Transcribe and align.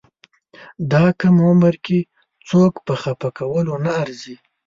دا 0.91 1.05
کم 1.19 1.35
عمر 1.47 1.73
کې 1.85 1.99
څوک 2.49 2.73
په 2.85 2.93
خپه 3.01 3.29
کولو 3.37 3.75
نه 3.85 3.91
ارزي. 4.01 4.35